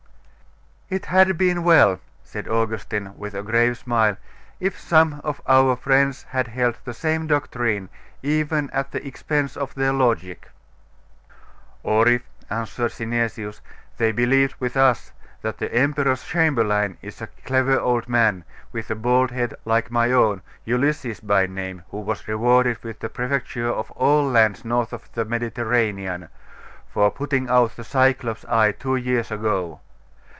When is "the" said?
6.83-6.93, 8.91-9.07, 15.59-15.73, 22.99-23.07, 25.13-25.23, 27.77-27.85